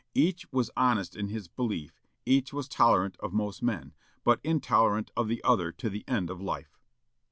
Each 0.15 0.47
was 0.51 0.71
honest 0.75 1.15
in 1.15 1.27
his 1.27 1.47
belief; 1.47 2.01
each 2.25 2.51
was 2.51 2.67
tolerant 2.67 3.17
of 3.19 3.33
most 3.33 3.61
men, 3.61 3.93
but 4.23 4.39
intolerant 4.43 5.11
of 5.15 5.27
the 5.27 5.43
other 5.43 5.71
to 5.73 5.91
the 5.91 6.03
end 6.07 6.31
of 6.31 6.41
life. 6.41 6.79